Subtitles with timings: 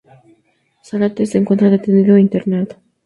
[0.83, 2.77] Zárate se encuentra detenido e internado.